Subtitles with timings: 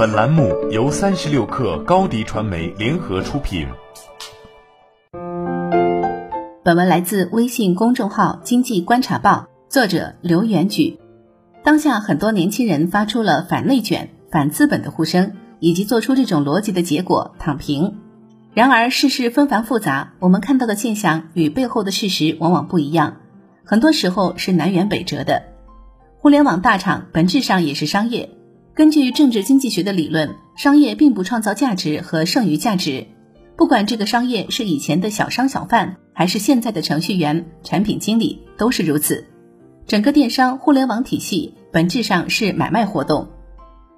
[0.00, 3.68] 本栏目由三十六氪高低传媒联合出品。
[6.64, 10.98] 本文来自微信公众号《经济观察报》，作者刘元举。
[11.62, 17.98] 当下很多年轻人发出了反内卷、反资本的呼声，以及做出这种逻辑的结果——躺平。
[18.54, 23.18] 然而世事纷繁复杂，我们看到的现象与背后的事实往往不一样，
[23.66, 25.42] 很多时候是南辕北辙的。
[26.16, 28.30] 互联网大厂本质上也是商业。
[28.74, 33.06] 根据政治经济学的理论，商业并不创造价值和剩余价值，
[33.56, 39.26] 不管这个商业是以前的小商小贩，还是现在的程序员、产品经理，都是如此。
[39.86, 43.28] 整个电商互联网体系本质上是买卖活动，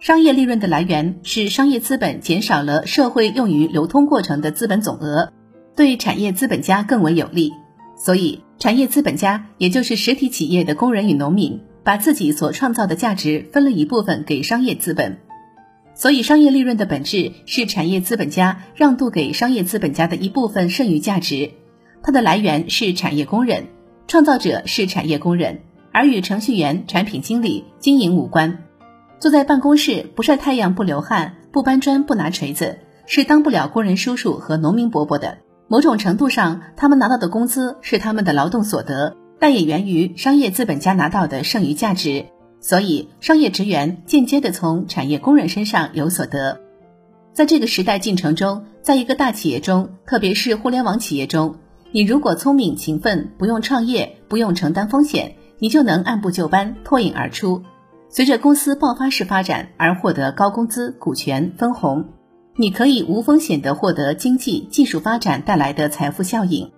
[0.00, 5.32] 商业利润的来源是商业资本减少了社会用于流通过程的资本总额，
[5.76, 7.52] 对产业资本家更为有利。
[7.96, 11.60] 所以，产业资本家也就是实体企业的工人与农民。
[11.86, 15.18] 把自己所创造的价值分了一部分给商业资本，
[15.94, 21.52] 所以商业利润的本质是产业资本家让渡给商业资本家的一部分剩余价值，
[22.02, 23.68] 它的来源是产业工人，
[24.08, 25.60] 创造者是产业工人，
[25.92, 28.64] 而与程序员、产品经理、经营无关。
[29.20, 35.38] 坐在办公室不晒太阳、不流汗、不搬砖、不拿锤子，是当不了工人叔叔和农民伯伯的。
[35.68, 39.16] 某种程度上，他们拿到的工资是他们的劳动所得。
[39.38, 42.26] 但也源于商业资本家拿到的剩余价值，
[42.60, 46.60] 所以商业职员间接的从产业工人身上有所得。
[47.34, 51.56] 在这个时代进程中，在一个大企业中，特别是互联网企业中，
[51.92, 57.62] 你如果聪明勤奋，不用创业，不用承担风险，你就能按部就班脱颖而出。
[58.08, 62.06] 随着公司爆发式发展而获得高工资、股权、分红，
[62.56, 66.72] 你可以无风险的获得经济技术发展带来的财富效应，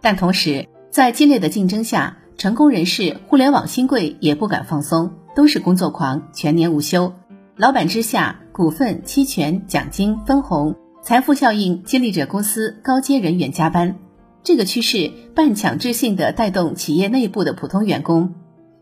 [0.00, 0.66] 但同时。
[0.90, 7.12] 在激烈的竞争下，成功人士、互联网新贵也不敢放松，都是工作狂，全年无休。
[7.56, 13.96] 老板之下，股份、期权、奖金、分红、财富效应激励着公司高阶人员加班。
[14.42, 18.34] 这个趋势半强制性的带动企业内部的普通员工。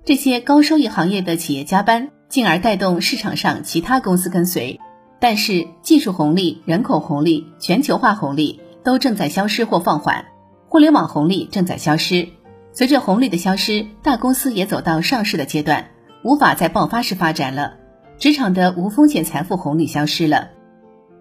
[0.05, 4.79] 这些高收益行业的企业加班，进而带动市场上其他公司跟随。
[5.19, 10.27] 但是，技术红利、人口红利、全球化红利都正在消失或放缓。
[10.69, 12.29] 互联网红利正在消失，
[12.73, 15.91] 随着红利的消失，大公司也走到上市的阶段，
[16.25, 17.75] 无法再爆发式发展了。
[18.19, 20.49] 职场的无风险财富红利消失了，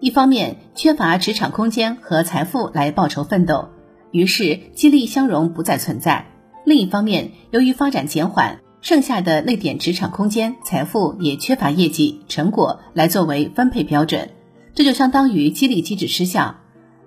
[0.00, 3.68] 一方面缺乏职场空间和财富来报仇奋斗，
[4.10, 6.24] 于是激励相容不再存在；
[6.64, 14.30] 另一方面，由于发展减缓，剩下的那点职场空间、财富也缺乏业绩成果来作为分配标准，
[14.74, 16.56] 这就相当于激励机制失效，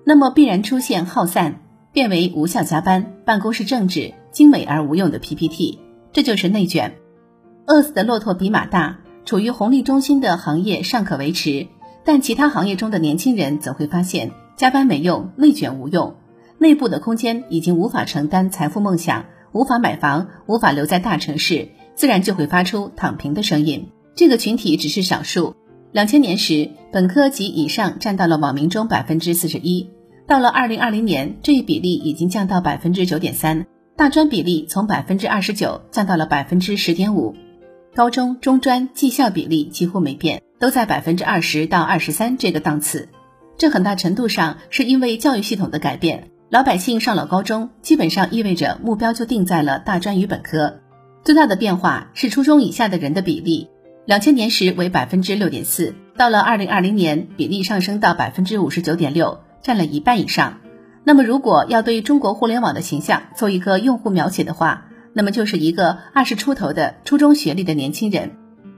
[0.06, 1.62] 那么必然出现耗散。
[1.92, 5.80] 变为无效加班、办公室政治、精美而无用的 PPT，
[6.14, 6.96] 这就是内卷。
[7.66, 11.68] 饿死的骆驼比马大，处于红利中心的行业尚可维持，
[12.04, 16.16] 但其他行业中的年轻人则会发现加班没用，内卷无用，
[16.58, 23.90] 内部的空间已经无法承担财富梦想，无法买房，无法留在大城市，自然就会发出躺平的声音。
[24.16, 25.56] 这个群体只是少数。
[25.92, 29.90] 两千年时，本科及以上占到了网民中百分之四十一。
[30.30, 33.66] 到了二零二零年，这一比例已经降到百分之九点三，
[33.98, 37.36] 大专比例从百分之二十九降到了百分之十点五，
[37.96, 43.10] 高中、中专技校比例几乎没变，都在百分之二十到二十三这个档次。
[43.58, 50.80] 这很大程度上是因为教育系统的改变，老百姓上了高中，基本上意味着目标就定在了大专与本科。
[51.24, 53.68] 最大的变化是初中以下的人的比例，
[54.06, 59.40] 两千年时为百分之六点四，到了二零二零年，比例上升到百分之五十九点六。
[59.62, 60.60] 占了一半以上。
[61.04, 68.38] 那么，如果要对中国互联网的形象做一个用户描写的话，那么就是一个二十出头的初中学历的年轻人。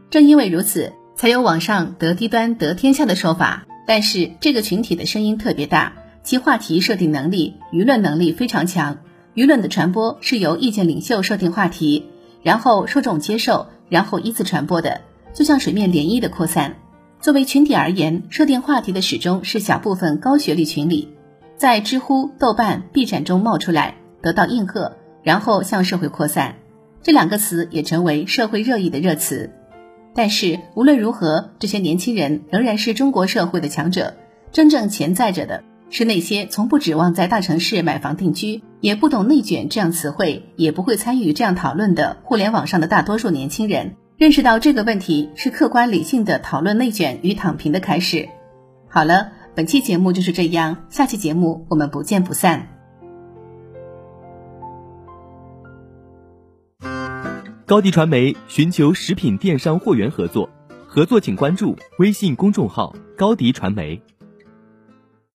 [0.10, 3.66] 正因为如此，才有网上得低端得天下的说法。
[3.86, 5.94] 但是，这个群体的声音特别大，
[6.24, 9.00] 其话题设定能力、舆论能力非常强。
[9.34, 12.06] 舆论的传播是由意见领袖设定话题，
[12.44, 15.02] 然后受众接受，然后依次传播的，
[15.34, 16.76] 就像水面涟漪的扩散。
[17.22, 21.10] 作为群体而言，设定话题的始终是小部分高学历群里，
[21.56, 26.56] 在知乎、豆瓣、B 站中冒出来，得到应和，然后向社会扩散。
[27.04, 29.52] 这两个词也成为社会热议的热词。
[30.16, 34.16] 但是无论如何，这些年轻人仍然是中国社会的强者。
[34.52, 43.96] 真正潜在着的是那些从不指望在大城市买房定居，也不懂内卷这样词汇，也不会参与这样讨论的互联网上的大多数年轻人。
[44.22, 48.30] 认识到这个问题是客观理性的讨论内卷与躺平的开始。
[48.88, 52.68] 好了，本期节目就是这样，下期节目我们不见不散。
[57.66, 60.48] 高迪传媒寻求食品电商货源合作。
[60.86, 64.00] 合作请关注微信公众号高迪传媒。